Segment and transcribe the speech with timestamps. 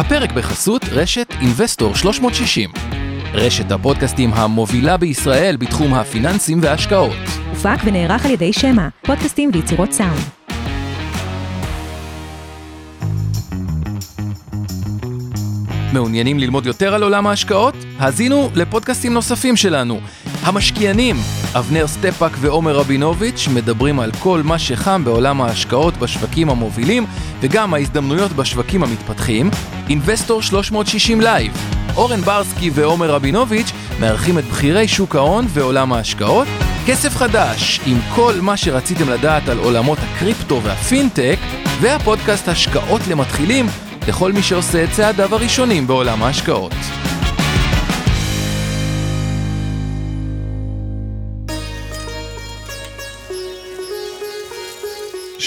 [0.00, 2.70] הפרק בחסות רשת Investor 360.
[3.34, 7.16] רשת הפודקאסטים המובילה בישראל בתחום הפיננסים וההשקעות.
[7.50, 10.20] הופק ונערך על ידי שמע, פודקאסטים ויצירות סאונד.
[15.92, 17.74] מעוניינים ללמוד יותר על עולם ההשקעות?
[17.98, 20.00] האזינו לפודקאסטים נוספים שלנו.
[20.42, 21.16] המשקיענים,
[21.54, 27.06] אבנר סטפק ועומר רבינוביץ' מדברים על כל מה שחם בעולם ההשקעות בשווקים המובילים
[27.40, 29.50] וגם ההזדמנויות בשווקים המתפתחים.
[29.88, 31.52] Investor 360 Live,
[31.96, 36.48] אורן ברסקי ועומר רבינוביץ' מארחים את בכירי שוק ההון ועולם ההשקעות.
[36.86, 41.38] כסף חדש, עם כל מה שרציתם לדעת על עולמות הקריפטו והפינטק,
[41.80, 43.66] והפודקאסט השקעות למתחילים
[44.08, 46.74] לכל מי שעושה את צעדיו הראשונים בעולם ההשקעות.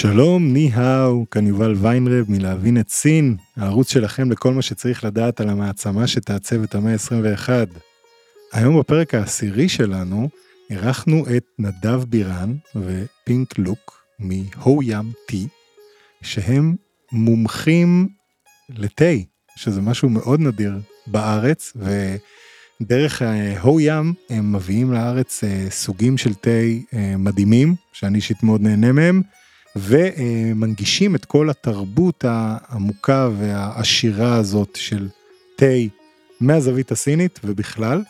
[0.06, 5.48] שלום, ני-האו, כאן יובל ויינרב מלהבין את סין, הערוץ שלכם לכל מה שצריך לדעת על
[5.48, 7.48] המעצמה שתעצב את המאה ה-21.
[8.52, 10.28] היום בפרק העשירי שלנו,
[10.70, 15.46] אירחנו את נדב בירן ופינק לוק מהו ים טי,
[16.22, 16.74] שהם
[17.12, 18.08] מומחים
[18.68, 19.14] לתה,
[19.56, 20.72] שזה משהו מאוד נדיר
[21.06, 21.72] בארץ,
[22.80, 23.22] ודרך
[23.60, 26.50] הו ים הם מביאים לארץ אה, סוגים של תה
[26.94, 29.22] אה, מדהימים, שאני אישית מאוד נהנה מהם.
[29.76, 35.08] ומנגישים את כל התרבות העמוקה והעשירה הזאת של
[35.56, 35.66] תה
[36.40, 38.02] מהזווית הסינית ובכלל.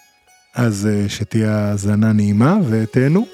[0.55, 3.27] אז אה, שתהיה האזנה נעימה ותהנו.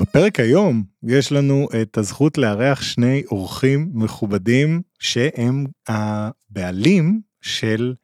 [0.00, 7.94] בפרק היום יש לנו את הזכות לארח שני אורחים מכובדים שהם הבעלים של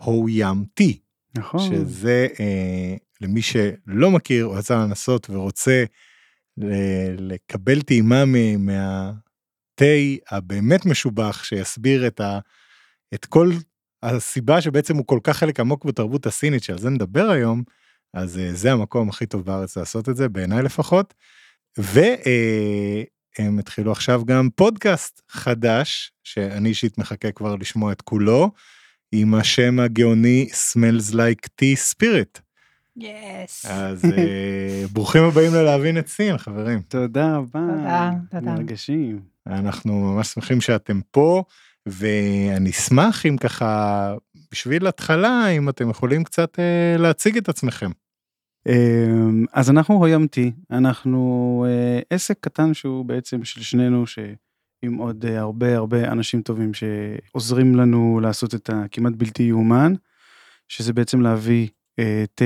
[0.00, 1.03] הו ים טי.
[1.36, 1.60] נכון.
[1.60, 5.84] שזה אה, למי שלא מכיר או יצא לנסות ורוצה
[7.18, 8.24] לקבל טעימה
[8.58, 9.84] מהתה
[10.30, 12.38] הבאמת משובח שיסביר את, ה,
[13.14, 13.50] את כל
[14.02, 17.62] הסיבה שבעצם הוא כל כך חלק עמוק בתרבות הסינית שעל זה נדבר היום,
[18.14, 21.14] אז אה, זה המקום הכי טוב בארץ לעשות את זה בעיניי לפחות.
[21.78, 28.50] והם אה, התחילו עכשיו גם פודקאסט חדש שאני אישית מחכה כבר לשמוע את כולו.
[29.16, 32.40] עם השם הגאוני Smells Like Tea Spirit.
[32.96, 33.66] יס.
[33.66, 34.08] אז uh,
[34.92, 36.82] ברוכים הבאים ללהבין את סין חברים.
[36.88, 37.60] תודה רבה.
[37.68, 38.54] תודה, תודה.
[38.54, 39.20] מרגשים.
[39.46, 41.44] אנחנו ממש שמחים שאתם פה
[41.86, 44.14] ואני אשמח אם ככה
[44.52, 47.90] בשביל התחלה אם אתם יכולים קצת uh, להציג את עצמכם.
[48.68, 48.72] Um,
[49.52, 54.18] אז אנחנו הוימתי אנחנו uh, עסק קטן שהוא בעצם של שנינו ש...
[54.84, 59.92] עם עוד אה, הרבה הרבה אנשים טובים שעוזרים לנו לעשות את הכמעט בלתי יאומן,
[60.68, 61.68] שזה בעצם להביא
[61.98, 62.44] אה, תה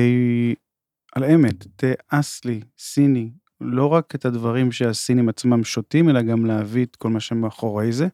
[1.15, 6.85] על אמת, תה אסלי, סיני, לא רק את הדברים שהסינים עצמם שותים, אלא גם להביא
[6.85, 8.09] את כל מה שמאחורי זה,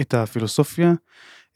[0.00, 0.94] את הפילוסופיה,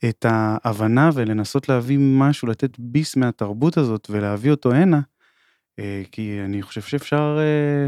[0.09, 5.01] את ההבנה ולנסות להביא משהו, לתת ביס מהתרבות הזאת ולהביא אותו הנה,
[5.79, 7.87] אה, כי אני חושב שאפשר אה,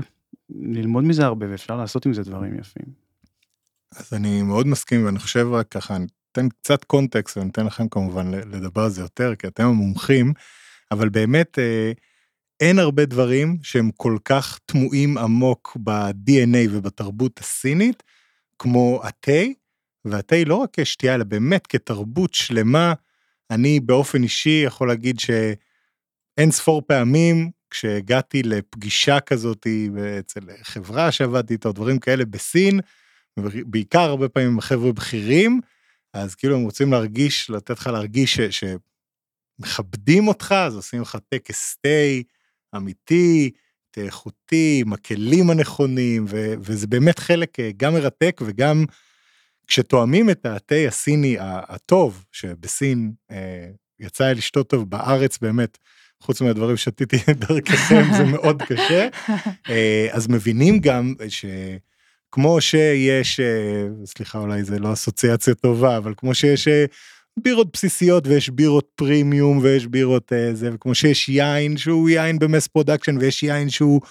[0.49, 2.98] ללמוד מזה הרבה ואפשר לעשות עם זה דברים יפים.
[3.95, 7.89] אז אני מאוד מסכים ואני חושב רק ככה, אני אתן קצת קונטקסט ואני אתן לכם
[7.89, 10.33] כמובן לדבר על זה יותר כי אתם המומחים,
[10.91, 11.91] אבל באמת אה,
[12.59, 18.03] אין הרבה דברים שהם כל כך תמוהים עמוק ב-DNA ובתרבות הסינית
[18.59, 19.41] כמו התה,
[20.05, 22.93] והתה לא רק כשתייה אלא באמת כתרבות שלמה.
[23.51, 29.67] אני באופן אישי יכול להגיד שאין ספור פעמים כשהגעתי לפגישה כזאת
[30.19, 32.79] אצל חברה שעבדתי איתה, דברים כאלה בסין,
[33.65, 35.61] בעיקר הרבה פעמים עם חבר'ה בכירים,
[36.13, 38.63] אז כאילו הם רוצים להרגיש, לתת לך להרגיש ש,
[39.59, 41.89] שמכבדים אותך, אז עושים לך טקס תה
[42.75, 43.51] אמיתי,
[43.91, 48.85] תה איכותי, עם הכלים הנכונים, ו, וזה באמת חלק אה, גם מרתק וגם
[49.67, 53.69] כשתואמים את התה הסיני הטוב, שבסין אה,
[53.99, 55.77] יצא לי לשתות טוב בארץ באמת,
[56.21, 57.17] חוץ מהדברים שתיתי
[57.47, 59.07] דרככם זה מאוד קשה,
[59.69, 61.45] אה, אז מבינים גם ש...
[62.31, 66.85] כמו שיש, אה, סליחה אולי זה לא אסוציאציה טובה, אבל כמו שיש אה,
[67.39, 72.45] בירות בסיסיות ויש בירות פרימיום ויש בירות אה, זה, וכמו שיש יין שהוא יין ב
[72.45, 74.01] mass production ויש יין שהוא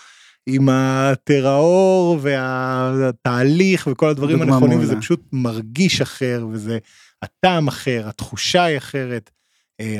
[0.46, 6.78] עם ה terroir והתהליך וכל הדברים הנכונים וזה פשוט מרגיש אחר וזה
[7.22, 9.30] הטעם אחר, התחושה היא אחרת.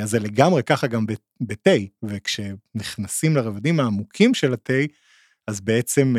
[0.01, 1.05] אז זה לגמרי ככה גם
[1.41, 1.71] בתה,
[2.03, 4.73] וכשנכנסים לרבדים העמוקים של התה,
[5.47, 6.15] אז בעצם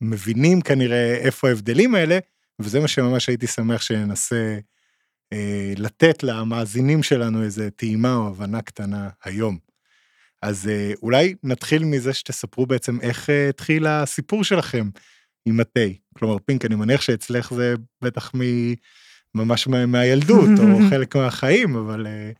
[0.00, 2.18] מבינים כנראה איפה ההבדלים האלה,
[2.58, 4.58] וזה מה שממש הייתי שמח שננסה
[5.32, 9.58] אה, לתת למאזינים שלנו איזה טעימה או הבנה קטנה היום.
[10.42, 14.88] אז אה, אולי נתחיל מזה שתספרו בעצם איך אה, התחיל הסיפור שלכם
[15.46, 15.80] עם התה.
[16.18, 18.40] כלומר, פינק, אני מניח שאצלך זה בטח מ...
[19.34, 22.30] ממש מה- מהילדות, או חלק מהחיים, אבל אה,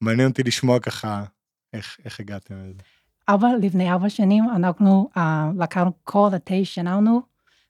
[0.00, 1.24] מעניין אותי לשמוע ככה
[1.72, 2.82] איך, איך הגעתם לזה.
[3.28, 5.20] אבל לפני ארבע שנים אנחנו uh,
[5.58, 7.22] לקחנו כל התה שלנו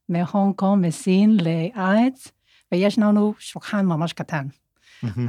[0.09, 2.29] מהונג קונג, מסין לארץ,
[2.73, 4.47] ויש לנו שולחן ממש קטן.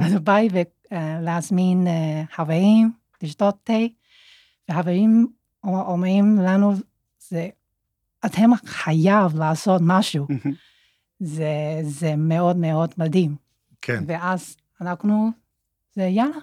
[0.02, 0.36] אז הוא בא
[1.22, 2.92] להזמין uh, חברים
[3.22, 3.72] לשתות תה,
[4.68, 5.26] והחברים
[5.64, 6.72] אומרים לנו,
[7.28, 7.48] זה,
[8.26, 10.26] אתם חייב לעשות משהו.
[11.20, 13.36] זה, זה מאוד מאוד מדהים.
[13.82, 15.30] כן, ואז אנחנו,
[15.94, 16.36] זה יאללה,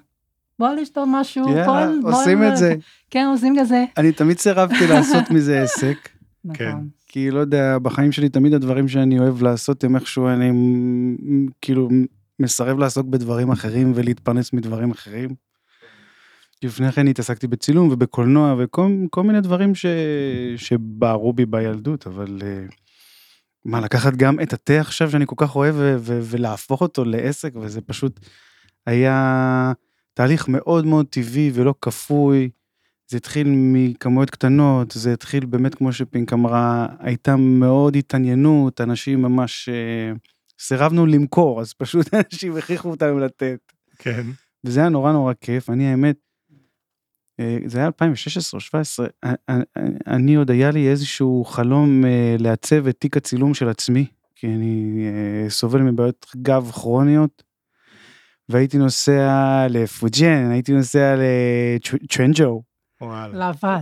[0.62, 1.46] בוא לשתות משהו.
[1.46, 2.76] בוא- בוא- עושים את זה.
[3.10, 3.86] כן, עושים את זה.
[3.98, 6.10] אני תמיד סירבתי לעשות מזה עסק.
[6.54, 6.70] כן.
[6.70, 6.88] נכון.
[7.08, 10.52] כי לא יודע, בחיים שלי תמיד הדברים שאני אוהב לעשות הם איכשהו אני
[11.62, 11.90] כאילו
[12.40, 15.30] מסרב לעסוק בדברים אחרים ולהתפרנס מדברים אחרים.
[16.64, 19.86] לפני כן התעסקתי בצילום ובקולנוע וכל כל מיני דברים ש,
[20.58, 22.64] שבערו בי בילדות, אבל אה,
[23.66, 27.52] מה, לקחת גם את התה עכשיו שאני כל כך אוהב ו, ו, ולהפוך אותו לעסק,
[27.56, 28.20] וזה פשוט
[28.86, 29.72] היה
[30.14, 32.50] תהליך מאוד מאוד טבעי ולא כפוי.
[33.12, 39.70] זה התחיל מכמויות קטנות, זה התחיל באמת, כמו שפינק אמרה, הייתה מאוד התעניינות, אנשים ממש
[39.70, 40.14] אה,
[40.60, 43.60] סירבנו למכור, אז פשוט אנשים הכריחו אותנו לתת.
[43.98, 44.22] כן,
[44.64, 46.16] וזה היה נורא נורא כיף, אני האמת,
[47.40, 49.08] אה, זה היה 2016 או 2017,
[50.08, 54.06] אני עוד היה לי איזשהו חלום אה, לעצב את תיק הצילום של עצמי,
[54.36, 55.06] כי אני
[55.50, 57.44] סובל מבעיות גב כרוניות,
[58.52, 61.16] והייתי נוסע לפוג'ן, הייתי נוסע
[63.02, 63.50] וואלה.
[63.50, 63.82] לבד.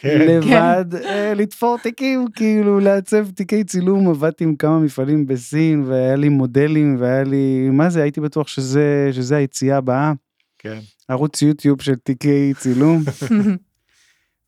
[0.00, 6.16] כן, לבד, אה, לתפור תיקים, כאילו לעצב תיקי צילום, עבדתי עם כמה מפעלים בסין, והיה
[6.16, 10.12] לי מודלים, והיה לי, מה זה, הייתי בטוח שזה, שזה היציאה הבאה.
[10.58, 10.78] כן,
[11.08, 13.02] ערוץ יוטיוב של תיקי צילום,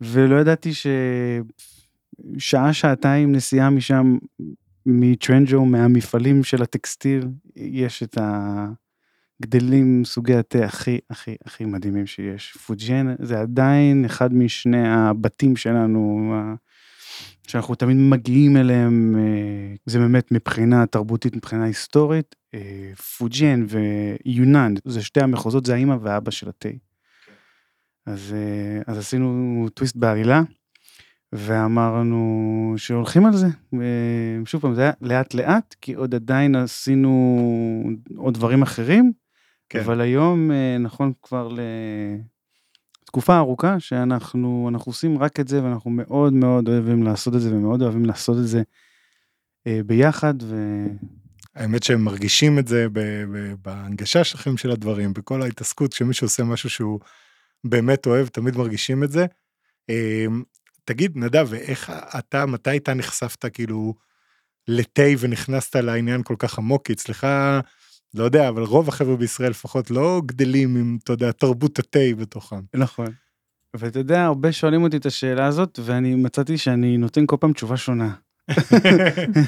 [0.01, 0.71] ולא ידעתי
[2.39, 4.17] ששעה, שעתיים נסיעה משם,
[4.87, 8.19] מטרנג'ו, מהמפעלים של הטקסטיל, יש את
[9.43, 12.53] הגדלים, סוגי התה הכי הכי הכי מדהימים שיש.
[12.53, 16.35] פוג'ן זה עדיין אחד משני הבתים שלנו,
[17.47, 22.35] שאנחנו תמיד מגיעים אליהם, אה, זה באמת מבחינה תרבותית, מבחינה היסטורית.
[22.55, 26.69] אה, פוג'ן ויונן, זה שתי המחוזות, זה האמא והאבא של התה.
[28.06, 30.43] אז, אה, אז עשינו טוויסט בעלילה,
[31.33, 33.47] ואמרנו שהולכים על זה.
[34.43, 39.12] ושוב פעם, זה היה לאט לאט, כי עוד עדיין עשינו עוד דברים אחרים,
[39.73, 39.81] כן.
[39.81, 41.49] אבל היום אה, נכון כבר
[43.03, 47.57] לתקופה ארוכה שאנחנו אנחנו עושים רק את זה, ואנחנו מאוד מאוד אוהבים לעשות את זה,
[47.57, 48.63] ומאוד אוהבים לעשות את זה
[49.67, 50.87] אה, ביחד, ו...
[51.55, 52.87] האמת שהם מרגישים את זה
[53.63, 57.01] בהנגשה שלכם של הדברים, בכל ההתעסקות, כשמישהו עושה משהו שהוא
[57.65, 59.27] באמת אוהב, תמיד מרגישים את זה.
[59.89, 60.43] אמ,
[60.85, 63.95] תגיד, נדב, ואיך אתה, מתי אתה נחשפת כאילו
[64.69, 66.87] לתה ונכנסת לעניין כל כך עמוק?
[66.87, 67.27] כי אצלך,
[68.14, 72.61] לא יודע, אבל רוב החבר'ה בישראל לפחות לא גדלים עם, אתה יודע, תרבות התה בתוכם.
[72.75, 73.06] נכון.
[73.75, 77.76] ואתה יודע, הרבה שואלים אותי את השאלה הזאת, ואני מצאתי שאני נותן כל פעם תשובה
[77.76, 78.14] שונה.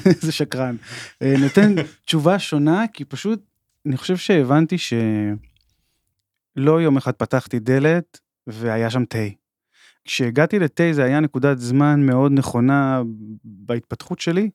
[0.05, 0.75] איזה שקרן.
[1.21, 1.75] אה, נותן
[2.05, 3.41] תשובה שונה, כי פשוט,
[3.85, 9.27] אני חושב שהבנתי שלא יום אחד פתחתי דלת והיה שם תה.
[10.05, 13.01] כשהגעתי לתה זה היה נקודת זמן מאוד נכונה
[13.43, 14.49] בהתפתחות שלי,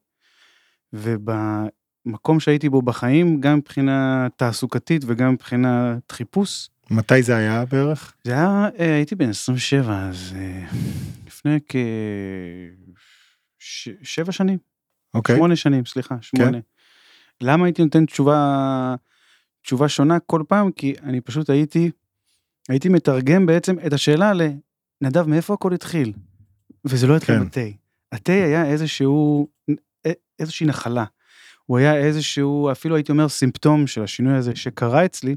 [2.05, 6.69] ובמקום שהייתי בו בחיים, גם מבחינה תעסוקתית וגם מבחינת חיפוש.
[6.91, 8.13] מתי זה היה בערך?
[8.23, 10.65] זה היה, אה, הייתי בן 27, אז אה,
[11.27, 11.59] לפני
[13.59, 14.57] כשבע שנים,
[15.13, 15.35] אוקיי.
[15.35, 16.57] שמונה שנים, סליחה, שמונה.
[17.41, 18.95] למה הייתי נותן תשובה,
[19.61, 20.71] תשובה שונה כל פעם?
[20.71, 21.91] כי אני פשוט הייתי,
[22.69, 24.31] הייתי מתרגם בעצם את השאלה
[25.01, 26.13] לנדב, מאיפה הכל התחיל?
[26.85, 27.45] וזה לא התחיל כן.
[27.45, 27.61] בתה.
[28.11, 29.47] התה היה איזשהו,
[30.39, 31.05] איזושהי נחלה.
[31.65, 35.35] הוא היה איזשהו, אפילו הייתי אומר סימפטום של השינוי הזה שקרה אצלי,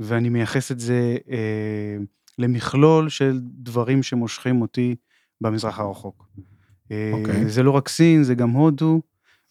[0.00, 1.96] ואני מייחס את זה אה,
[2.38, 4.94] למכלול של דברים שמושכים אותי
[5.40, 6.28] במזרח הרחוק.
[6.92, 7.48] אה, אוקיי.
[7.50, 9.00] זה לא רק סין, זה גם הודו,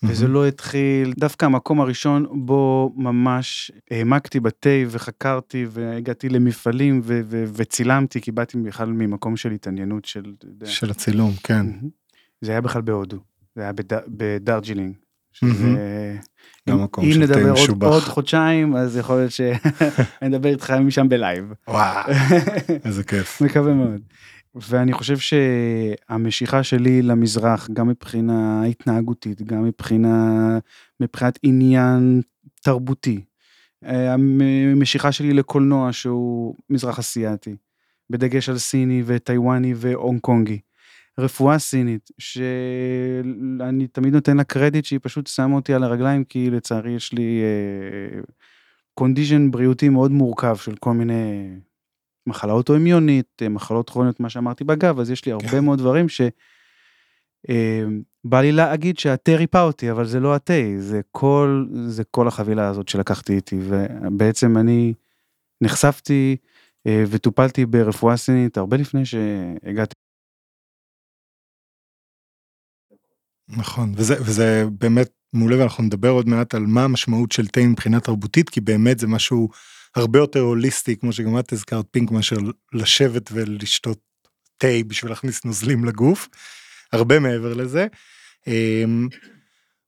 [0.03, 0.33] וזה מהמם.
[0.35, 8.21] לא התחיל, דווקא המקום הראשון בו ממש העמקתי בתה וחקרתי והגעתי למפעלים ו- ו- וצילמתי,
[8.21, 10.33] כי באתי בכלל ממקום של התעניינות של,
[10.65, 11.65] של הצילום, כן.
[12.41, 13.17] זה היה בכלל בהודו,
[13.55, 14.95] זה היה בד- בדארג'ילינג.
[15.35, 16.17] שזה...
[16.69, 17.83] גם מקום אם נדבר עוד.
[17.83, 21.53] עוד חודשיים, אז יכול להיות שאני אדבר איתך משם ב live.
[21.67, 22.11] וואו,
[22.85, 23.41] איזה כיף.
[23.41, 24.01] מקווה מאוד.
[24.55, 30.57] ואני חושב שהמשיכה שלי למזרח, גם מבחינה התנהגותית, גם מבחינה,
[30.99, 32.21] מבחינת עניין
[32.61, 33.21] תרבותי,
[33.85, 37.55] אה, המשיכה שלי לקולנוע שהוא מזרח אסיאתי,
[38.09, 40.59] בדגש על סיני וטיוואני והונג קונגי.
[41.19, 46.91] רפואה סינית, שאני תמיד נותן לה קרדיט שהיא פשוט שמה אותי על הרגליים, כי לצערי
[46.91, 47.41] יש לי
[48.93, 51.49] קונדישן בריאותי מאוד מורכב של כל מיני
[52.27, 55.65] מחלה אוטואימיונית, מחלות כרוניות, מה שאמרתי בגב, אז יש לי הרבה כן.
[55.65, 56.21] מאוד דברים ש...
[57.49, 57.83] אה,
[58.23, 62.67] בא לי להגיד שהתה ריפא אותי, אבל זה לא התה, זה כל, זה כל החבילה
[62.67, 64.93] הזאת שלקחתי איתי, ובעצם אני
[65.61, 66.35] נחשפתי
[66.87, 69.95] אה, וטופלתי ברפואה סינית הרבה לפני שהגעתי.
[73.49, 77.99] נכון, וזה, וזה באמת מעולה, ואנחנו נדבר עוד מעט על מה המשמעות של תה מבחינה
[77.99, 79.49] תרבותית, כי באמת זה משהו
[79.95, 82.35] הרבה יותר הוליסטי, כמו שגם את הזכרת פינק, מאשר
[82.73, 83.99] לשבת ולשתות
[84.57, 86.27] תה בשביל להכניס נוזלים לגוף,
[86.93, 87.87] הרבה מעבר לזה.
[88.47, 89.07] אמ,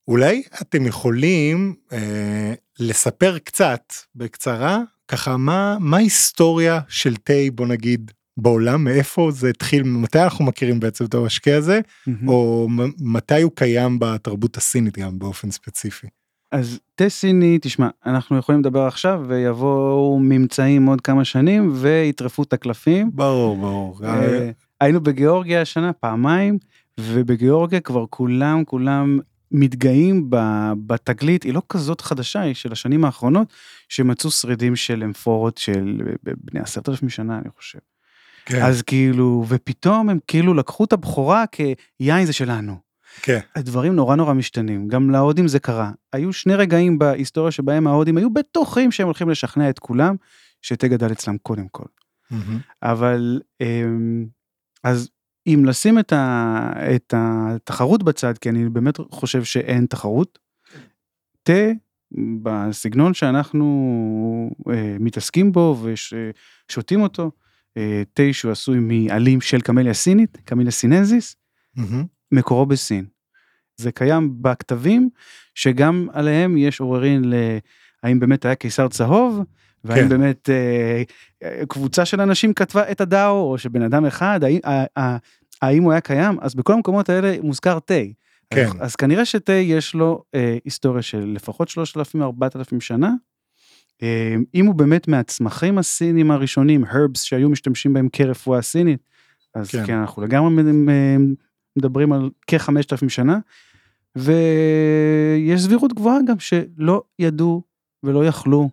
[0.07, 8.11] אולי אתם יכולים אה, לספר קצת, בקצרה, ככה מה, מה ההיסטוריה של תה, בוא נגיד,
[8.37, 11.79] בעולם, מאיפה זה התחיל, מתי אנחנו מכירים בעצם את המשקה הזה,
[12.27, 16.07] או מ- מתי הוא קיים בתרבות הסינית גם באופן ספציפי.
[16.51, 22.53] אז תה סיני, תשמע, אנחנו יכולים לדבר עכשיו ויבואו ממצאים עוד כמה שנים ויטרפו את
[22.53, 23.11] הקלפים.
[23.13, 23.99] ברור, ברור.
[24.03, 24.51] אה,
[24.81, 26.57] היינו בגיאורגיה השנה פעמיים,
[26.99, 29.19] ובגיאורגיה כבר כולם כולם
[29.51, 30.29] מתגאים
[30.85, 33.53] בתגלית, היא לא כזאת חדשה, היא של השנים האחרונות,
[33.89, 37.79] שמצאו שרידים של אמפורות של בני עשרת אלפים שנה, אני חושב.
[38.47, 42.75] כן, אז כאילו, ופתאום הם כאילו לקחו את הבכורה כיין זה שלנו.
[43.21, 45.91] כן, הדברים נורא נורא משתנים, גם להודים זה קרה.
[46.13, 50.15] היו שני רגעים בהיסטוריה שבהם ההודים היו בטוחים שהם הולכים לשכנע את כולם,
[50.61, 51.85] שתה גדל אצלם קודם כל.
[52.31, 52.59] מהמם.
[52.83, 54.25] אבל אמ,
[54.83, 55.09] אז
[55.47, 60.39] אם לשים את, ה, את התחרות בצד, כי אני באמת חושב שאין תחרות,
[61.43, 61.71] תה
[62.43, 63.65] בסגנון שאנחנו
[64.69, 67.31] אה, מתעסקים בו ושותים אותו,
[68.13, 71.35] תה שהוא עשוי מעלים של קמליה סינית, קמליה סינזיס.
[72.31, 73.05] מקורו בסין.
[73.77, 75.09] זה קיים בכתבים
[75.55, 77.23] שגם עליהם יש עוררין
[78.03, 79.39] להאם באמת היה קיסר צהוב
[79.83, 80.09] והאם כן.
[80.09, 81.03] באמת אה,
[81.69, 85.17] קבוצה של אנשים כתבה את הדאו או שבן אדם אחד האם, אה, אה,
[85.61, 87.93] האם הוא היה קיים אז בכל המקומות האלה מוזכר תה.
[88.53, 88.65] כן.
[88.65, 93.11] אז, אז כנראה שתה יש לו אה, היסטוריה של לפחות 3,000-4,000 שנה.
[94.03, 98.99] אה, אם הוא באמת מהצמחים הסינים הראשונים, herbs שהיו משתמשים בהם כרפואה סינית,
[99.55, 99.85] אז כן.
[99.85, 101.33] כן, אנחנו לגמרי מד- מ-
[101.77, 103.39] מדברים על כ-5,000 שנה,
[104.15, 107.61] ויש סבירות גבוהה גם שלא ידעו
[108.03, 108.69] ולא יכלו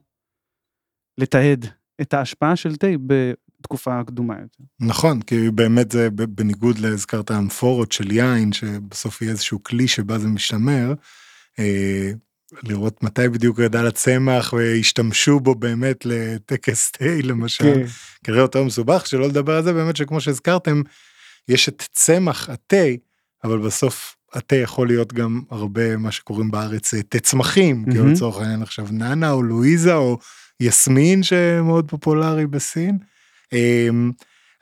[1.19, 1.67] לתעד
[2.01, 4.65] את ההשפעה של תה בתקופה קדומה יותר.
[4.81, 10.29] נכון, כי באמת זה בניגוד להזכרת האמפורות של יין, שבסוף יהיה איזשהו כלי שבה זה
[10.29, 10.95] משתמר,
[11.59, 12.11] אה,
[12.63, 17.87] לראות מתי בדיוק גדל הצמח והשתמשו בו באמת לטקס תה למשל, כן.
[18.25, 20.83] כנראה יותר מסובך, שלא לדבר על זה באמת שכמו שהזכרתם,
[21.49, 22.87] יש את צמח התה,
[23.45, 28.13] אבל בסוף התה יכול להיות גם הרבה מה שקוראים בארץ אה, תה צמחים, כאילו מהמם.
[28.13, 30.19] לצורך העניין עכשיו נאנה או לואיזה או
[30.61, 32.99] יסמין שמאוד פופולרי בסין.
[33.53, 34.13] אמ,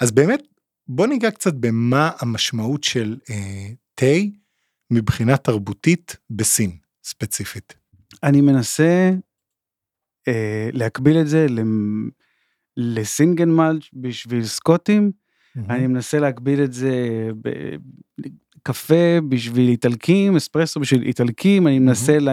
[0.01, 0.43] אז באמת
[0.89, 4.17] בוא ניגע קצת במה המשמעות של אה, תה
[4.91, 6.71] מבחינה תרבותית בסין
[7.05, 7.82] ספציפית.
[8.23, 9.11] אני מנסה
[10.29, 11.47] אה, להקביל את זה
[12.77, 15.13] לסינגן מלץ' בשביל סקוטים,
[15.57, 22.33] אני מנסה להקביל את זה בקפה בשביל איטלקים, אספרסו בשביל איטלקים, אני מנסה, לה...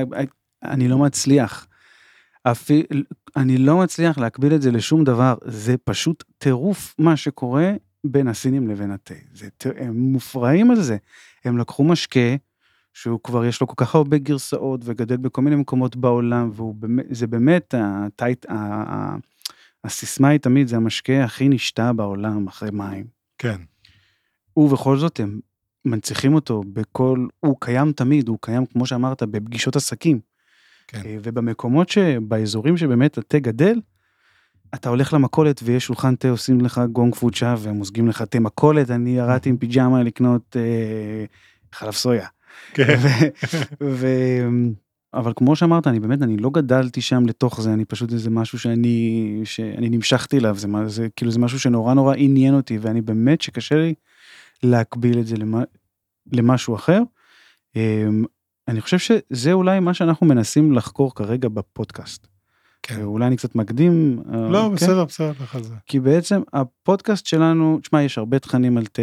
[0.63, 1.67] אני לא מצליח.
[2.43, 2.83] אפי...
[3.35, 8.67] אני לא מצליח להקביל את זה לשום דבר, זה פשוט טירוף מה שקורה בין הסינים
[8.67, 9.13] לבין התה.
[9.33, 9.49] זה...
[9.77, 10.97] הם מופרעים על זה.
[11.45, 12.35] הם לקחו משקה
[12.93, 16.51] שהוא כבר יש לו כל כך הרבה גרסאות וגדל בכל מיני מקומות בעולם,
[17.09, 18.45] וזה באמת הטייט,
[19.83, 23.05] הסיסמה היא תמיד זה המשקה הכי נשתה בעולם אחרי מים.
[23.37, 23.61] כן.
[24.57, 25.39] ובכל זאת הם
[25.85, 30.19] מנציחים אותו בכל, הוא קיים תמיד, הוא קיים כמו שאמרת בפגישות עסקים.
[30.87, 31.01] כן.
[31.05, 33.79] אה, ובמקומות שבאזורים שבאמת התה גדל,
[34.75, 39.17] אתה הולך למכולת ויש שולחן תה עושים לך גונג פוצ'ה ומוזגים לך תה מכולת, אני
[39.17, 41.25] ירדתי עם פיג'מה לקנות אה,
[41.73, 42.27] חלב סויה.
[42.73, 42.95] כן.
[43.83, 44.07] ו,
[45.13, 48.59] אבל כמו שאמרת, אני באמת, אני לא גדלתי שם לתוך זה, אני פשוט איזה משהו
[48.59, 53.01] שאני, שאני נמשכתי אליו, זה, מה- זה כאילו זה משהו שנורא נורא עניין אותי, ואני
[53.01, 53.93] באמת שקשה לי
[54.63, 55.63] להקביל את זה למה,
[56.31, 57.01] למשהו אחר.
[57.75, 58.23] אמ,
[58.67, 62.27] אני חושב שזה אולי מה שאנחנו מנסים לחקור כרגע בפודקאסט.
[62.83, 63.01] כן.
[63.01, 64.23] אולי אני קצת מקדים.
[64.33, 64.75] אה, לא, כן?
[64.75, 65.73] בסדר, בסדר, לך על זה.
[65.87, 69.01] כי בעצם הפודקאסט שלנו, תשמע, יש הרבה תכנים על תה.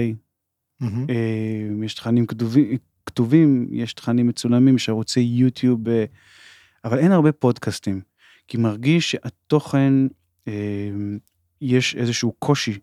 [1.11, 2.77] אה, יש תכנים כתובים,
[3.17, 6.05] כתובים, יש תכנים מצולמים, יש ערוצי יוטיוב, אה,
[6.85, 8.01] אבל אין הרבה פודקאסטים,
[8.49, 9.93] כי מרגיש שהתוכן,
[10.49, 10.53] אה,
[11.61, 12.79] יש איזשהו קושי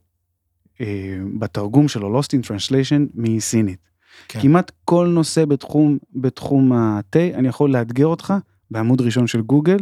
[1.39, 3.79] בתרגום שלו, Lost in Translation, מסינית.
[4.27, 4.41] כן.
[4.41, 8.33] כמעט כל נושא בתחום, בתחום התה, אני יכול לאתגר אותך
[8.71, 9.77] בעמוד ראשון של גוגל,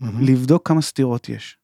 [0.00, 0.24] מהמם.
[0.24, 1.56] לבדוק כמה סתירות יש.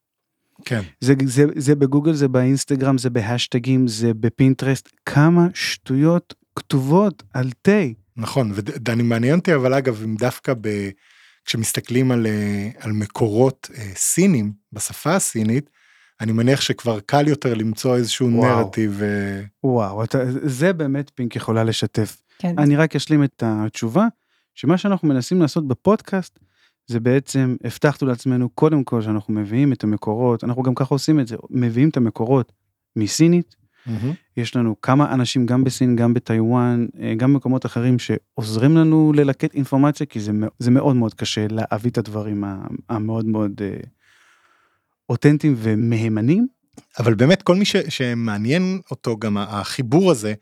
[0.64, 0.80] כן.
[1.00, 8.05] זה, זה, זה בגוגל, זה באינסטגרם, זה בהשטגים, זה בפינטרסט, כמה שטויות כתובות על תה.
[8.16, 8.52] נכון,
[8.88, 10.90] ואני מעניין אותי אבל אגב אם דווקא ב...
[11.46, 15.70] כשמסתכלים על, אה, על מקורות אה, סינים בשפה הסינית,
[16.20, 18.58] אני מניח שכבר קל יותר למצוא איזשהו וואו.
[18.58, 19.02] נרטיב.
[19.02, 22.22] אה, וואו, אתה, זה באמת פינק יכולה לשתף.
[22.38, 22.54] כן.
[22.58, 24.06] אני רק אשלים את התשובה,
[24.54, 26.38] שמה שאנחנו מנסים לעשות בפודקאסט,
[26.86, 31.26] זה בעצם הבטחנו לעצמנו קודם כל שאנחנו מביאים את המקורות, אנחנו גם ככה עושים את
[31.26, 32.52] זה, מביאים את המקורות
[32.96, 33.56] מסינית,
[34.36, 39.54] יש לנו כמה אנשים גם בסין, גם בטיוואן, אה, גם במקומות אחרים שעוזרים לנו ללקט
[39.54, 42.44] אינפורמציה, כי זה, זה מאוד מאוד קשה להביא את הדברים
[42.88, 43.76] המאוד מאוד אה,
[45.08, 46.46] אותנטיים ומהימנים.
[46.98, 50.34] אבל באמת כל מי ש, שמעניין אותו גם החיבור הזה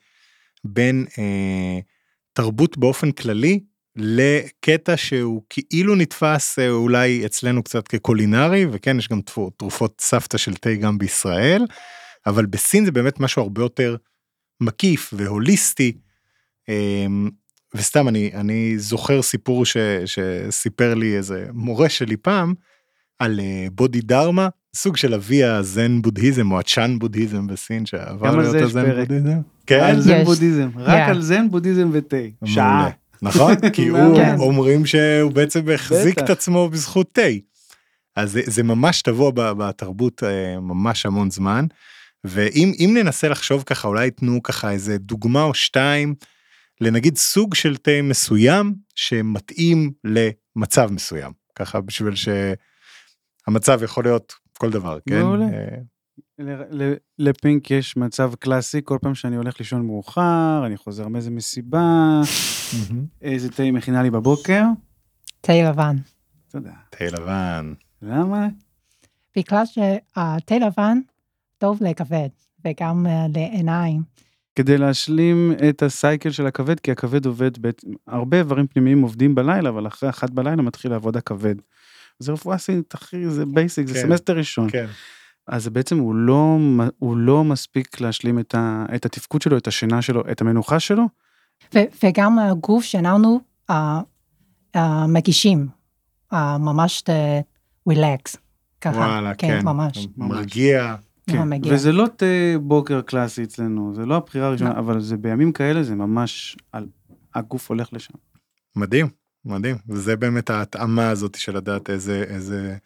[0.64, 1.78] בין אה,
[2.32, 3.60] תרבות באופן כללי
[3.96, 9.20] לקטע שהוא כאילו נתפס אה, אולי אצלנו קצת כקולינרי וכן יש גם
[9.56, 11.66] תרופות סבתא של תה גם בישראל
[12.26, 13.96] אבל בסין זה באמת משהו הרבה יותר
[14.60, 15.92] מקיף והוליסטי.
[16.68, 17.06] אה,
[17.74, 19.76] וסתם אני אני זוכר סיפור ש,
[20.06, 22.54] שסיפר לי איזה מורה שלי פעם
[23.18, 28.34] על אה, בודי דרמה סוג של אבי הזן בודהיזם או הצ'אן בודהיזם בסין שעבר גם
[28.34, 29.08] על להיות זה יש הזן פרק.
[29.08, 29.40] בודהיזם.
[29.66, 29.80] כן?
[29.80, 30.24] על זן.
[30.24, 31.08] בודהיזם, רק.
[31.08, 32.16] על זן בודהיזם ותה.
[32.44, 32.90] שעה.
[33.22, 33.54] נכון?
[33.74, 34.34] כי הוא כן.
[34.38, 36.18] אומרים שהוא בעצם החזיק.
[36.18, 37.22] את עצמו בזכות תה.
[38.16, 41.66] אז זה, זה ממש טבוע בתרבות אה, ממש המון זמן.
[42.24, 46.14] ואם אם ננסה לחשוב ככה אולי תנו ככה איזה דוגמה או שתיים
[46.80, 54.98] לנגיד סוג של תה מסוים שמתאים למצב מסוים ככה בשביל שהמצב יכול להיות כל דבר
[55.08, 55.22] כן.
[55.22, 55.44] מעולה.
[55.44, 62.20] אה, לפינק יש מצב קלאסי, כל פעם שאני הולך לישון מאוחר, אני חוזר מאיזה מסיבה,
[63.22, 64.62] איזה תה מכינה לי בבוקר.
[65.40, 65.96] תה לבן.
[66.50, 66.72] תודה.
[66.90, 67.72] תה לבן.
[68.02, 68.48] למה?
[69.37, 70.98] בגלל שהתה לבן
[71.64, 72.29] טוב לכבד
[72.64, 74.03] וגם אה, לעיניים.
[74.55, 79.68] כדי להשלים את הסייקל של הכבד, כי הכבד עובד, בעצם, הרבה איברים פנימיים עובדים בלילה,
[79.68, 81.55] אבל אחרי אחת בלילה מתחיל לעבוד הכבד.
[82.18, 84.00] זה רפואה סינית, אחי, זה basic, זה כן.
[84.00, 84.70] סמסטר ראשון.
[84.70, 84.87] כן.
[85.46, 86.59] אז בעצם הוא לא,
[86.98, 91.05] הוא לא מספיק להשלים את, ה, את התפקוד שלו, את השינה שלו, את המנוחה שלו.
[91.74, 94.00] ו- וגם הגוף שלנו אה,
[94.77, 95.68] אה, מרגישים,
[96.33, 97.03] אה, ממש
[97.88, 98.37] relax.
[98.81, 99.64] ככה, וואלה כן.
[99.64, 100.09] ממש.
[100.16, 100.96] מרגיע.
[101.30, 101.74] כן, מרגיע.
[101.74, 102.26] וזה לא תה
[102.60, 106.87] בוקר קלאסי אצלנו, זה לא הבחירה הראשונה, אבל זה בימים כאלה, זה ממש, על,
[107.34, 108.14] הגוף הולך לשם.
[108.76, 109.08] מדהים,
[109.44, 109.76] מדהים.
[109.88, 112.76] וזה באמת ההתאמה הזאת של לדעת איזה, איזה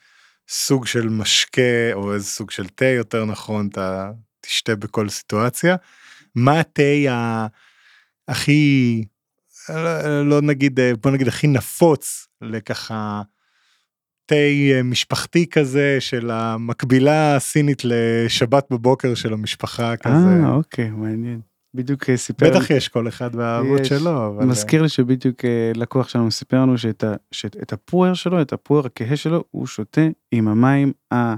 [0.48, 5.77] סוג של משקה, או איזה סוג של תה יותר נכון, אתה תשתה בכל סיטואציה.
[6.35, 7.46] מה התה ה-
[8.29, 9.05] הכי,
[9.68, 13.22] לא, לא נגיד, בוא נגיד הכי נפוץ לככה
[14.29, 14.35] תה
[14.85, 20.14] משפחתי כזה של המקבילה הסינית לשבת בבוקר של המשפחה כזה.
[20.45, 21.41] אה, אוקיי, מעניין.
[21.75, 23.31] בדיוק אה, סיפר, בטח יש כל אחד
[23.81, 23.88] יש.
[23.88, 24.47] שלו, אבל...
[24.47, 28.87] מזכיר לי שבדיוק אה, לקוח שלנו סיפר לנו שאת ה- שאת הפואר שלו, את הפואר
[28.87, 30.01] הכהה שלו, הוא שותה
[30.33, 31.35] עם המים, ה-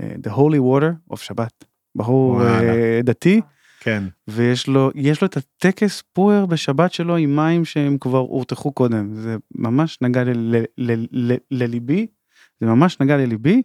[0.00, 1.64] אה, the holy water of שבת.
[1.96, 2.60] בחור וואלה.
[2.74, 3.40] אה, דתי,
[3.84, 4.04] כן.
[4.28, 9.14] ויש לו, יש לו את הטקס פואר בשבת שלו עם מים שהם כבר הורתחו קודם.
[9.14, 10.22] זה ממש נגע
[11.50, 12.06] לליבי,
[12.60, 13.62] זה ממש נגע לליבי.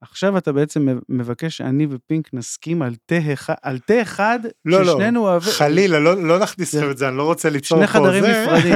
[0.00, 4.92] עכשיו אתה בעצם מבקש שאני ופינק נסכים על תה אחד, על תה אחד, לא, לא,
[4.92, 5.52] ששנינו אוהבים.
[5.52, 8.44] חלילה, לא, לא נכניס לכם את זה, אני לא רוצה ליצור שני פה חדרים זה.
[8.46, 8.74] נפרדים.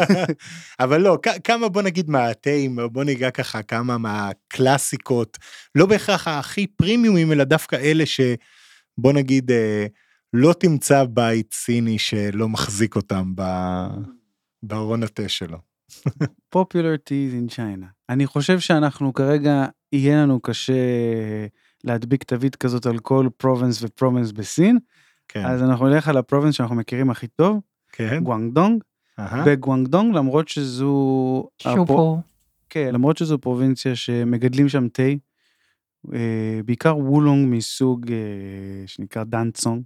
[0.80, 5.38] אבל לא, כמה בוא נגיד מהתאים, בוא ניגע ככה כמה מהקלאסיקות,
[5.74, 8.06] לא בהכרח הכי פרימיומים, אלא דווקא אלה
[9.00, 9.86] שבוא נגיד אה,
[10.32, 13.88] לא תמצא בית סיני שלא מחזיק אותם ב-
[14.62, 15.58] בארון התה שלו.
[16.56, 17.86] popular teas in China.
[18.08, 20.72] אני חושב שאנחנו כרגע, יהיה לנו קשה
[21.84, 24.78] להדביק תווית כזאת על כל province ו province בסין,
[25.28, 27.60] כן, אז אנחנו נלך על ה province שאנחנו מכירים הכי טוב,
[27.92, 28.20] כן.
[28.24, 28.82] גואנגדונג.
[29.18, 29.44] אהה.
[29.46, 31.48] בגואנגדונג, למרות שזו...
[31.58, 32.20] שופו.
[32.70, 35.02] כן, למרות שזו פרובינציה שמגדלים שם תה,
[36.64, 39.82] בעיקר אולונג מסוג אה, שנקרא דנצונג,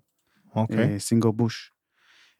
[0.55, 1.73] אוקיי, אה, single bush.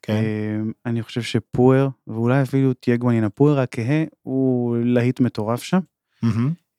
[0.03, 0.13] כן.
[0.13, 5.81] אה, אני חושב שפואר, ואולי אפילו תהיה גואנין, הפואר הכהה הוא להיט מטורף שם.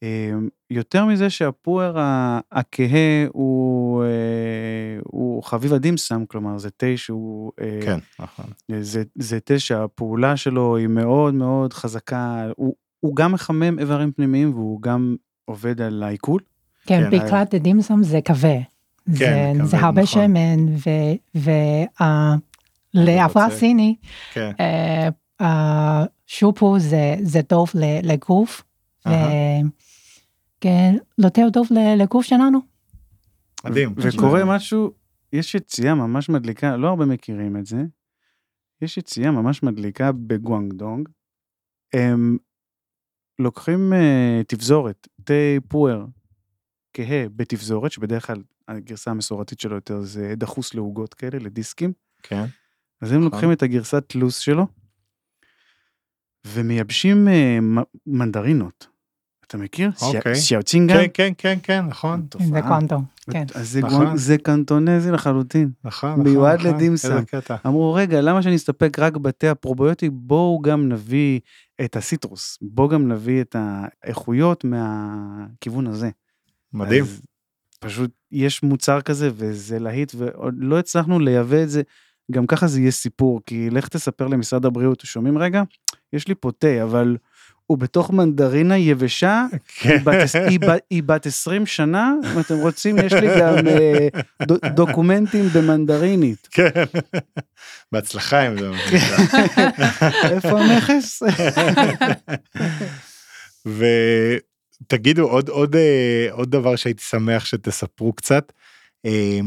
[0.03, 0.31] אה,
[0.69, 1.93] יותר מזה שהפואר
[2.51, 8.45] הכהה הוא, אה, הוא חביב הדימסם, כלומר זה תה שהוא, אה, כן, נכון.
[8.81, 14.53] זה, זה תה שהפעולה שלו היא מאוד מאוד חזקה, הוא, הוא גם מחמם איברים פנימיים
[14.53, 16.41] והוא גם עובד על העיכול.
[16.87, 18.57] כן, כן, בעיקר דימסום זה קווה.
[19.05, 20.23] זה, כן, זה כבד, הרבה נכון.
[20.27, 20.65] שמן,
[22.95, 23.55] ולאברה רוצה.
[23.57, 23.95] סיני,
[24.33, 25.07] כן, אה,
[25.41, 28.63] אה, שופו זה, זה טוב ל- לגוף,
[29.07, 29.29] אהה.
[30.59, 32.59] וכן, יותר טוב לגוף שלנו.
[33.65, 33.93] מדהים.
[33.97, 34.91] וקורה זה- משהו,
[35.33, 37.83] יש יציאה ממש מדליקה, לא הרבה מכירים את זה.
[38.81, 41.09] יש יציאה ממש מדליקה בגואנגדונג.
[41.93, 42.37] הם
[43.39, 45.33] לוקחים uh, תפזורת, תה
[45.67, 46.05] פואר,
[46.97, 51.93] כהה בתפזורת, שבדרך כלל הגרסה המסורתית שלו יותר זה דחוס לעוגות כאלה, לדיסקים.
[52.23, 52.45] כן,
[53.01, 53.23] אז הם נכון.
[53.23, 54.67] לוקחים את הגרסת תלוס שלו,
[56.47, 58.87] ומייבשים uh, מנדרינות.
[59.47, 59.91] אתה מכיר?
[60.01, 60.35] אוקיי.
[60.35, 60.93] שיאוצ'ינגה?
[60.93, 62.61] כן, כן, כן, כן, נכון, זה.
[62.61, 63.45] קוונטום, כן.
[63.55, 64.17] אז זה, נכון.
[64.17, 65.71] זה קנטונזי לחלוטין.
[65.83, 66.23] נכון, נכון.
[66.23, 66.73] מיועד נכון.
[66.73, 67.11] לדימסם.
[67.11, 67.55] איזה קטע.
[67.65, 70.09] אמרו, רגע, למה שנסתפק רק בתה הפרובריוטי?
[70.09, 71.39] בואו גם נביא
[71.85, 72.57] את הסיטרוס.
[72.61, 76.09] בואו גם נביא את האיכויות מהכיוון הזה.
[76.73, 77.05] מדהים.
[77.79, 81.81] פשוט יש מוצר כזה וזה להיט ועוד לא הצלחנו לייבא את זה.
[82.31, 85.63] גם ככה זה יהיה סיפור, כי לך תספר למשרד הבריאות, שומעים רגע?
[86.13, 87.17] יש לי פה תה, אבל
[87.65, 89.89] הוא בתוך מנדרינה יבשה, כן.
[89.89, 94.07] היא בת, היא, היא בת 20 שנה, אם אתם רוצים, יש לי גם אה,
[94.41, 96.47] דו, דוקומנטים במנדרינית.
[96.51, 96.83] כן.
[97.91, 98.71] בהצלחה עם זה.
[100.31, 101.23] איפה המכס?
[104.81, 108.51] ותגידו עוד עוד אה, עוד דבר שהייתי שמח שתספרו קצת.
[109.05, 109.39] אה,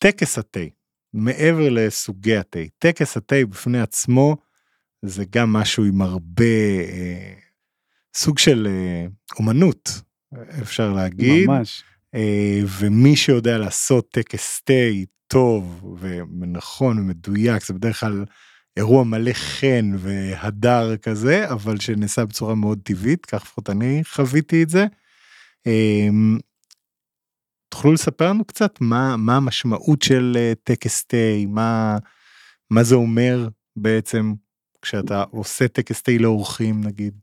[0.00, 0.60] טקס התה
[1.12, 4.36] מעבר לסוגי התה טקס התה בפני עצמו
[5.02, 6.44] זה גם משהו עם הרבה
[6.88, 7.34] אה,
[8.14, 9.06] סוג של אה,
[9.38, 10.00] אומנות
[10.62, 11.84] אפשר להגיד ממש.
[12.14, 14.72] אה, ומי שיודע לעשות טקס תה
[15.26, 18.24] טוב ונכון ומדויק זה בדרך כלל
[18.78, 24.68] אירוע מלא חן והדר כזה אבל שנעשה בצורה מאוד טבעית כך לפחות אני חוויתי את
[24.68, 24.86] זה.
[25.66, 26.08] אה,
[27.68, 31.16] תוכלו לספר לנו קצת מה מה המשמעות של אה, טקס תה
[31.48, 31.98] מה
[32.70, 34.34] מה זה אומר בעצם
[34.82, 37.20] כשאתה עושה טקס תה לאורחים נגיד.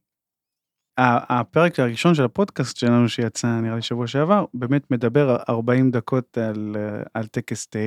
[0.98, 6.76] הפרק הראשון של הפודקאסט שלנו שיצא נראה לי שבוע שעבר באמת מדבר 40 דקות על,
[6.80, 7.80] אה, על טקס תה.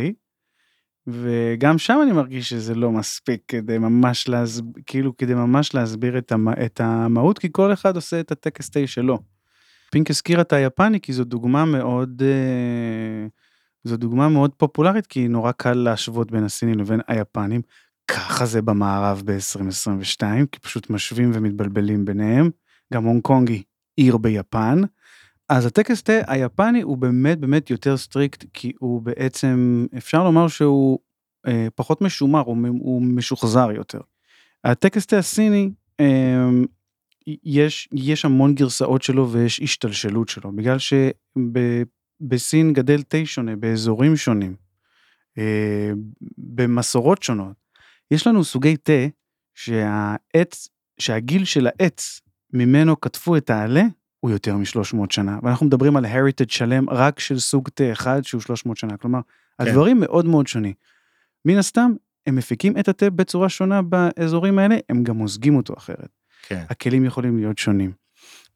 [1.09, 6.33] וגם שם אני מרגיש שזה לא מספיק כדי ממש להסביר, כאילו כדי ממש להסביר את,
[6.33, 9.19] המ, את המהות, כי כל אחד עושה את הטקס תה שלו.
[9.91, 13.27] פינק הזכירה את היפני כי זו דוגמה מאוד, אה,
[13.85, 17.61] זו דוגמה מאוד פופולרית, כי נורא קל להשוות בין הסינים לבין היפנים.
[18.09, 22.51] ככה זה במערב ב-2022, כי פשוט משווים ומתבלבלים ביניהם.
[22.95, 23.63] גם הונג קונג היא
[23.97, 24.83] עיר ביפן.
[25.49, 30.99] אז הטקס תה היפני הוא באמת באמת יותר strict, כי הוא בעצם, אפשר לומר שהוא
[31.47, 34.01] אה, פחות משומר, הוא, הוא משוחזר יותר.
[34.65, 36.49] הטקס תה הסיני, אה,
[37.45, 44.57] יש, יש המון גרסאות שלו ויש השתלשלות שלו, בגלל שבסין גדל תה שונה, באזורים שונים,
[45.39, 45.91] אה,
[46.39, 47.57] במסורות שונות.
[48.11, 49.07] יש לנו סוגי תה
[49.55, 52.21] שהעץ, שהגיל של העץ
[52.53, 53.83] ממנו קטפו את העלה
[54.21, 58.41] הוא יותר מ-300 שנה, ואנחנו מדברים על heritage שלם רק של סוג תה אחד שהוא
[58.41, 59.21] 300 שנה, כלומר,
[59.59, 59.69] כן.
[59.69, 60.73] הדברים מאוד מאוד שונים.
[61.45, 61.93] מן הסתם,
[62.27, 66.09] הם מפיקים את התה בצורה שונה באזורים האלה, הם גם מוזגים אותו אחרת.
[66.43, 66.65] כן.
[66.71, 67.93] הכלים יכולים להיות שונים.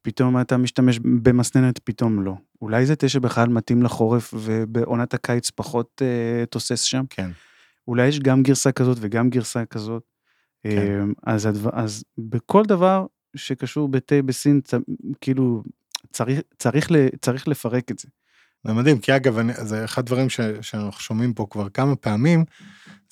[0.03, 2.35] פתאום אתה משתמש במסננת, פתאום לא.
[2.62, 7.05] אולי זה תה שבכלל מתאים לחורף ובעונת הקיץ פחות אה, תוסס שם.
[7.11, 7.31] כן.
[7.88, 10.03] אולי יש גם גרסה כזאת וגם גרסה כזאת.
[10.62, 10.68] כן.
[11.27, 14.60] אה, אז, הדבר, אז בכל דבר שקשור בתה בסין,
[15.20, 15.62] כאילו
[16.12, 16.88] צריך, צריך,
[17.20, 18.08] צריך לפרק את זה.
[18.66, 22.44] זה מדהים כי אגב אני, זה אחד הדברים שאנחנו שומעים פה כבר כמה פעמים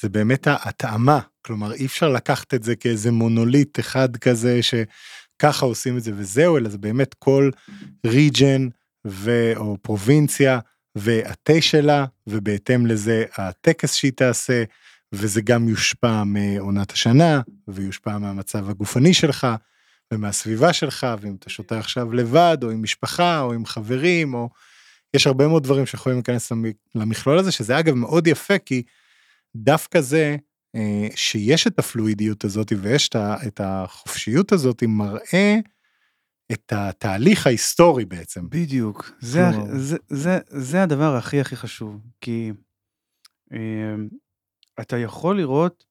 [0.01, 5.97] זה באמת ההתאמה כלומר אי אפשר לקחת את זה כאיזה מונוליט אחד כזה שככה עושים
[5.97, 7.51] את זה וזהו אלא זה באמת כל
[8.07, 8.69] ריג'ן
[9.07, 9.53] ו...
[9.57, 10.59] או פרובינציה
[10.97, 14.65] והתה שלה ובהתאם לזה הטקס שהיא תעשה
[15.13, 19.47] וזה גם יושפע מעונת השנה ויושפע מהמצב הגופני שלך
[20.15, 24.49] ומהסביבה שלך ואם אתה שותה עכשיו לבד או עם משפחה או עם חברים או
[25.15, 28.83] יש הרבה מאוד דברים שיכולים להיכנס למ- למכלול הזה שזה אגב מאוד יפה כי
[29.57, 30.37] דווקא זה
[30.77, 33.11] אה, שיש את הפלואידיות הזאת ויש
[33.47, 35.57] את החופשיות הזאת מראה
[36.53, 38.51] את התהליך ההיסטורי בעצם.
[38.51, 39.11] בדיוק.
[39.21, 42.53] זה, כלומר- זה, זה, זה הדבר הכי הכי חשוב, כי
[43.53, 43.95] אה,
[44.81, 45.85] אתה יכול לראות,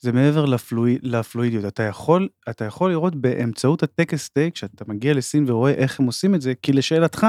[0.00, 5.50] זה מעבר לפלואי, לפלואידיות, אתה יכול, אתה יכול לראות באמצעות הטקס תה, כשאתה מגיע לסין
[5.50, 7.26] ורואה איך הם עושים את זה, כי לשאלתך,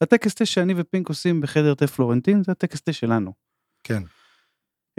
[0.00, 3.32] הטקס תה שאני ופינק עושים בחדר תה פלורנטין, זה הטקס תה שלנו.
[3.84, 4.02] כן.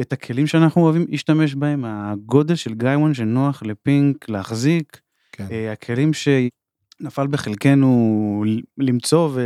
[0.02, 5.48] את הכלים שאנחנו אוהבים להשתמש בהם, הגודל של גייוון שנוח לפינק להחזיק, כן.
[5.52, 8.44] אה, הכלים שנפל בחלקנו
[8.78, 9.42] למצוא ו...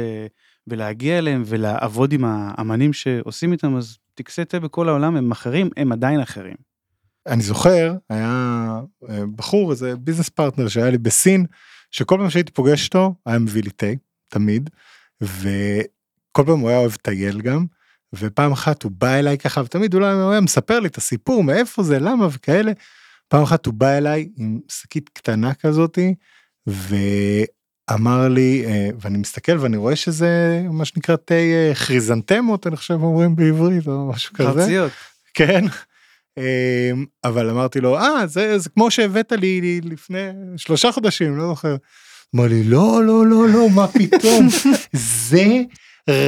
[0.67, 5.91] ולהגיע אליהם ולעבוד עם האמנים שעושים איתם, אז טקסי תה בכל העולם הם אחרים, הם
[5.91, 6.68] עדיין אחרים.
[7.27, 8.79] אני זוכר, היה
[9.09, 11.45] אה, בחור, איזה business partner שהיה לי בסין,
[11.91, 13.87] שכל פעם שהייתי פוגש אותו, היה מביא לי תה,
[14.29, 14.69] תמיד,
[15.21, 17.65] וכל פעם הוא היה אוהב לטייל גם,
[18.13, 21.83] ופעם אחת הוא בא אליי ככה, ותמיד אולי הוא היה מספר לי את הסיפור, מאיפה
[21.83, 22.71] זה, למה וכאלה.
[23.27, 26.15] פעם אחת הוא בא אליי עם שקית קטנה כזאתי,
[26.67, 32.93] ואמר לי, אה, ואני מסתכל ואני רואה שזה מה שנקרא תה אה, כריזנטמות, אני חושב
[32.93, 34.49] אומרים בעברית, או משהו כזה.
[34.49, 34.91] חרציות.
[35.33, 35.65] כן.
[36.39, 41.75] אמ, אבל אמרתי לו, אה, זה, זה כמו שהבאת לי לפני שלושה חודשים, לא זוכר.
[42.35, 44.47] אמר לי, לא, לא, לא, לא, מה פתאום,
[44.93, 45.45] זה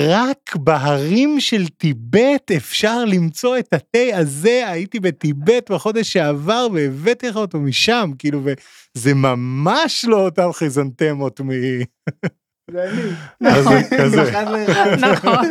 [0.10, 7.36] רק בהרים של טיבט אפשר למצוא את התה הזה, הייתי בטיבט בחודש שעבר והבאתי לך
[7.36, 11.50] אותו משם, כאילו, וזה ממש לא אותם חיזנטמות מ...
[12.72, 14.30] זה כזה.
[14.30, 15.06] אחד לאחד.
[15.12, 15.48] נכון.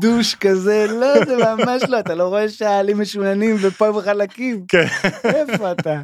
[0.00, 4.64] דוש כזה, לא, זה ממש לא, אתה לא רואה שהעלים משוננים ופה הם חלקים?
[4.68, 4.86] כן.
[5.24, 6.02] איפה אתה?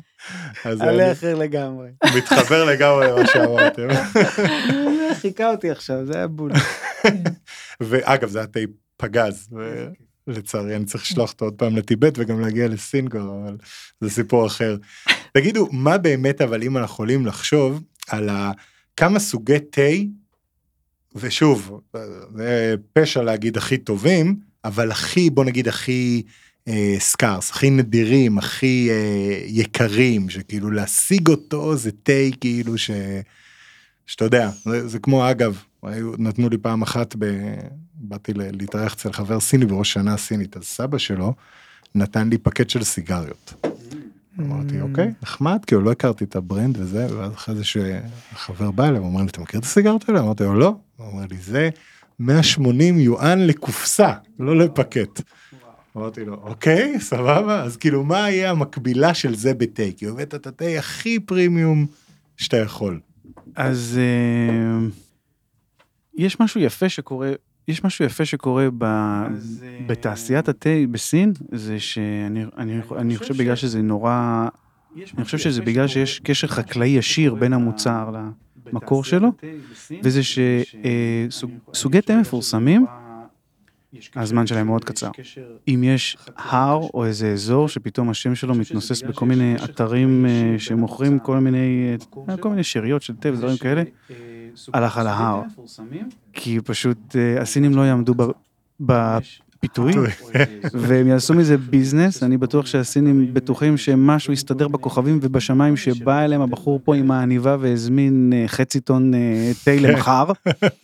[0.65, 1.89] עלה אני אחר לגמרי.
[2.17, 3.89] מתחבר לגמרי למה שאמרתם.
[5.09, 6.53] זה חיכה אותי עכשיו, זה היה בול.
[7.81, 8.61] ואגב, זה היה תה
[8.97, 9.49] פגז,
[10.27, 13.57] ולצערי אני צריך לשלוח אותו עוד פעם לטיבט וגם להגיע לסין כבר, אבל
[14.01, 14.77] זה סיפור אחר.
[15.33, 18.53] תגידו, מה באמת, אבל אם אנחנו יכולים לחשוב על ה...
[18.97, 19.83] כמה סוגי תה,
[21.15, 21.81] ושוב,
[22.35, 26.23] זה פשע להגיד הכי טובים, אבל הכי, בוא נגיד, הכי
[26.69, 32.91] אה, סקארס, הכי נדירים, הכי אה, יקרים, שכאילו להשיג אותו זה תה כאילו ש...
[34.07, 35.63] שאתה יודע, זה, זה כמו אגב,
[36.19, 37.25] נתנו לי פעם אחת, ב...
[37.95, 41.35] באתי להתארח אצל חבר סיני בראש שנה סינית, אז סבא שלו
[41.95, 43.67] נתן לי פקט של סיגריות.
[44.39, 48.89] אמרתי אוקיי נחמד כאילו לא הכרתי את ה brand וזה ואז אחרי זה שחבר בא
[48.89, 50.21] אליי הוא אמר לי אתה מכיר את הסיגריות האלה?
[50.21, 50.75] אמרתי לו לא.
[50.97, 51.71] הוא אומר לי זה
[52.19, 55.21] 180 יואן לקופסה לא לפקט.
[55.97, 57.63] אמרתי לו אוקיי סבבה.
[57.63, 59.83] אז כאילו מה יהיה המקבילה של זה בתה?
[59.97, 61.87] כי הבאת את התה הכי פרימיום
[62.37, 63.01] שאתה יכול.
[63.57, 64.89] אז אה,
[66.15, 67.33] יש משהו יפה שקורה,
[67.71, 68.85] יש משהו יפה שקורה ב,
[69.87, 74.49] בתעשיית התה בסין, זה שאני אני, אני חושב בגלל שזה נורא,
[75.17, 78.11] אני חושב שזה בגלל שיש קשר חקלאי ישיר בין המוצר
[78.73, 79.29] למקור שלו,
[80.03, 80.21] וזה
[81.73, 82.87] שסוגי תה מפורסמים,
[84.17, 85.11] הזמן שלהם מאוד קצר.
[85.69, 91.19] אם יש הר או איזה אזור שפתאום השם שלו מתנוסס בכל מיני אתרים אה, שמוכרים
[91.19, 91.97] כל מיני,
[92.29, 93.83] אה, כל מיני שאריות של תה ודברים כאלה,
[94.75, 95.43] הלך על ההר.
[96.33, 98.31] כי פשוט אה, הסינים לא יעמדו ב-
[98.81, 99.93] בפיתוי,
[100.73, 106.81] והם יעשו מזה ביזנס, אני בטוח שהסינים בטוחים שמשהו יסתדר בכוכבים ובשמיים שבא אליהם הבחור
[106.85, 110.33] פה עם העניבה והזמין אה, חצי טון אה, תה למחר.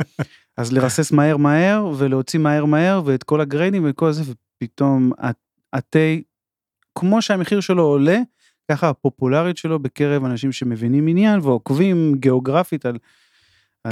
[0.56, 4.22] אז לרסס מהר מהר ולהוציא מהר מהר ואת כל הגריידים וכל זה
[4.62, 5.12] ופתאום
[5.72, 5.98] התה,
[6.94, 8.18] כמו שהמחיר שלו עולה,
[8.70, 12.98] ככה הפופולריות שלו בקרב אנשים שמבינים עניין ועוקבים גיאוגרפית על...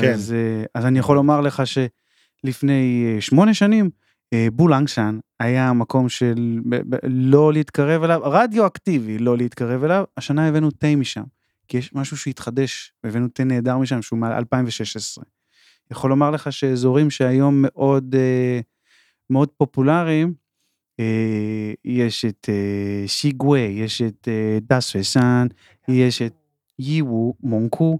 [0.00, 0.12] כן.
[0.12, 3.90] אז, אה, אז אני יכול לומר לך שלפני אה, שמונה שנים,
[4.32, 6.60] אה, בול אנגשן היה מקום של
[7.04, 11.22] לא להתקרב אליו, רדיואקטיבי לא להתקרב אליו, השנה הבאנו תה משם,
[11.68, 15.22] כי יש משהו שהתחדש, הבאנו תה נהדר משם שהוא מ-2016.
[15.90, 18.14] יכול לומר לך שאזורים שהיום מאוד,
[19.30, 20.34] מאוד פופולריים,
[21.84, 22.48] יש את
[23.06, 24.28] שיגווי, יש את
[24.62, 25.46] דס וסן,
[25.88, 26.34] יש את
[26.78, 27.98] ייוו, מונקו,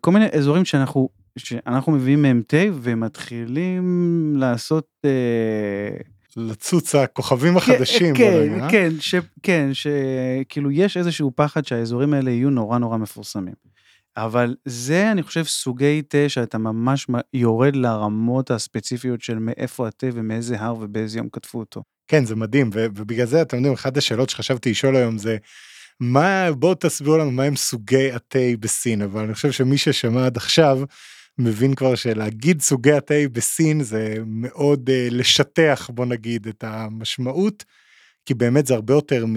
[0.00, 4.86] כל מיני אזורים שאנחנו, שאנחנו מביאים מהם תה ומתחילים לעשות...
[5.04, 6.00] אה,
[6.36, 8.14] לצוץ הכוכבים החדשים.
[8.14, 8.70] בוא כן, נגיד, אה?
[8.70, 13.54] כן, ש, כן, שכאילו יש איזשהו פחד שהאזורים האלה יהיו נורא נורא מפורסמים.
[14.16, 20.60] אבל זה, אני חושב, סוגי תה שאתה ממש יורד לרמות הספציפיות של מאיפה התה ומאיזה
[20.60, 21.82] הר ובאיזה יום כתבו אותו.
[22.08, 25.36] כן זה מדהים ובגלל זה אתם יודעים אחת השאלות שחשבתי לשאול היום זה
[26.00, 30.36] מה בואו תסבירו לנו מה הם סוגי התה בסין אבל אני חושב שמי ששמע עד
[30.36, 30.80] עכשיו
[31.38, 37.64] מבין כבר שלהגיד סוגי התה בסין זה מאוד uh, לשטח בוא נגיד את המשמעות
[38.26, 39.34] כי באמת זה הרבה יותר מ...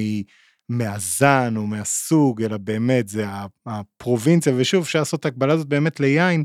[0.69, 3.26] מהזן או מהסוג אלא באמת זה
[3.65, 6.43] הפרובינציה ושוב אפשר לעשות את ההקבלה הזאת באמת ליין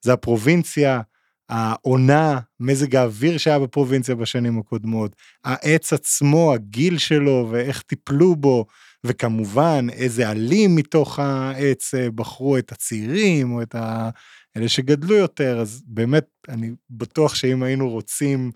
[0.00, 1.00] זה הפרובינציה
[1.48, 8.66] העונה, מזג האוויר שהיה בפרובינציה בשנים הקודמות, העץ עצמו, הגיל שלו ואיך טיפלו בו,
[9.04, 14.10] וכמובן איזה עלים מתוך העץ אה, בחרו את הצעירים או את ה...
[14.56, 18.50] אלה שגדלו יותר, אז באמת אני בטוח שאם היינו רוצים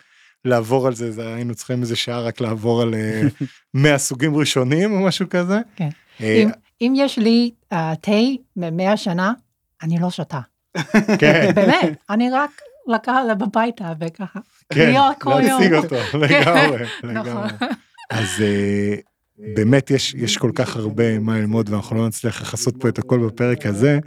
[0.44, 3.22] לעבור על זה, זה היינו צריכים איזה שעה רק לעבור על אה,
[3.74, 5.59] 100 סוגים ראשונים או משהו כזה.
[5.76, 5.88] כן.
[6.20, 6.50] אה, אם,
[6.81, 8.12] אם יש לי אה, תה
[8.57, 9.33] ממאה שנה,
[9.83, 10.40] אני לא שותה.
[11.20, 12.50] כן, באמת, אני רק
[12.87, 14.40] לקחת הביתה וככה.
[14.72, 14.92] כן.
[15.26, 17.11] להשיג אותו, לגמרי, נכון.
[17.11, 17.48] לגמרי.
[18.11, 18.94] אז אה,
[19.57, 23.26] באמת יש, יש כל כך הרבה מה ללמוד ואנחנו לא נצליח לכסות פה את הכל
[23.26, 23.98] בפרק הזה,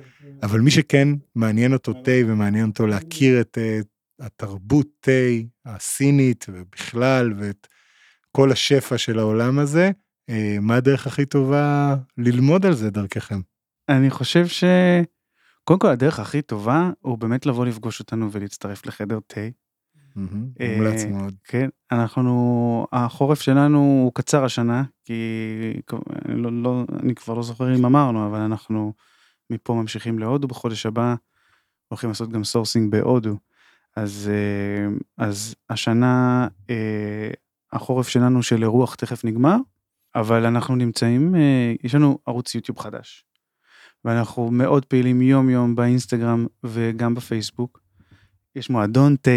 [0.44, 3.80] אבל מי שכן מעניין אותו תה ומעניין אותו להכיר את אה,
[4.20, 5.12] התרבות תה
[5.66, 7.68] הסינית ובכלל ואת
[8.32, 9.92] כל השפע של העולם הזה,
[10.30, 13.40] אה, מה הדרך הכי טובה ללמוד על זה דרככם?
[13.90, 14.64] אני חושב ש...
[15.64, 19.42] קודם כל הדרך הכי טובה הוא באמת לבוא לפגוש אותנו ולהצטרף לחדר תה.
[20.62, 21.34] אה, מומלץ מאוד.
[21.44, 25.14] כן, אנחנו, החורף שלנו הוא קצר השנה, כי
[26.26, 28.94] אני, לא, לא, אני כבר לא זוכר אם אמרנו, אבל אנחנו
[29.50, 31.16] מפה ממשיכים להודו בחודש הבא,
[31.88, 33.38] הולכים לעשות גם sourcing בהודו.
[33.96, 37.30] אז, אה, אז השנה אה,
[37.74, 39.58] החורף שלנו של אירוח תכף נגמר,
[40.16, 41.36] אבל אנחנו נמצאים,
[41.84, 43.26] יש לנו ערוץ יוטיוב חדש.
[44.06, 47.80] ואנחנו מאוד פעילים יום יום באינסטגרם וגם בפייסבוק.
[48.56, 49.32] יש מועדון תה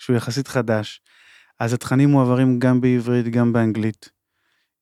[0.00, 1.00] שהוא יחסית חדש,
[1.60, 4.10] אז התכנים מועברים גם בעברית גם באנגלית.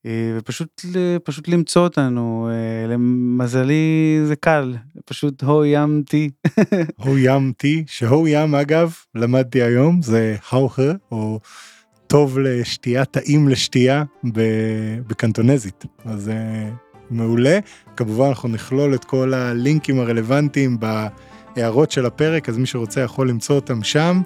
[0.07, 0.85] אה, ופשוט
[1.25, 6.31] פשוט למצוא אותנו, אה, למזלי זה קל, פשוט הו ים טי.
[7.05, 11.41] הו ים טי, שהו ים אגב, למדתי היום, זה האוכה, או
[12.07, 14.05] טוב לשתייה, טעים לשתייה
[15.07, 15.85] בקנטונזית.
[16.05, 16.71] אז זה
[17.11, 17.59] מעולה.
[17.97, 23.57] כמובן אנחנו נכלול את כל הלינקים הרלוונטיים בהערות של הפרק, אז מי שרוצה יכול למצוא
[23.57, 24.23] אותם שם.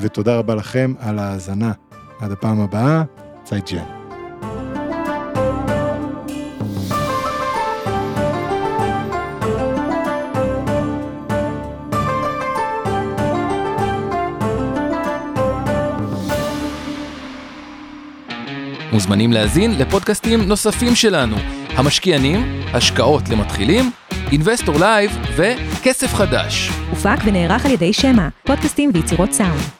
[0.00, 1.72] ותודה רבה לכם על ההאזנה.
[2.20, 3.02] עד הפעם הבאה,
[3.44, 3.99] 再见.
[18.92, 21.36] מוזמנים להאזין לפודקאסטים נוספים שלנו,
[21.68, 23.90] המשקיענים, השקעות למתחילים,
[24.32, 26.70] Investor Live וכסף חדש.
[26.90, 29.79] הופק ונערך על ידי שמע, פודקאסטים ויצירות סאונד.